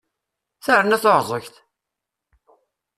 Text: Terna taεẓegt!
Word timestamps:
Terna 0.65 0.97
taεẓegt! 1.03 1.55